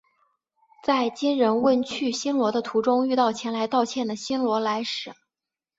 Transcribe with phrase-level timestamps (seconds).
[0.83, 5.13] 在金仁问去新罗的途中遇到前来道歉的新罗来使。